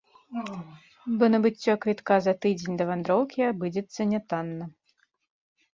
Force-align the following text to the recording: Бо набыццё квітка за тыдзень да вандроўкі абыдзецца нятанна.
Бо 1.19 1.23
набыццё 1.33 1.75
квітка 1.83 2.15
за 2.29 2.33
тыдзень 2.47 2.79
да 2.81 2.89
вандроўкі 2.93 3.39
абыдзецца 3.51 4.01
нятанна. 4.17 4.65